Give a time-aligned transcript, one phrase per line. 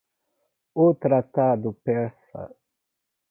[0.73, 2.41] O Tratado Persa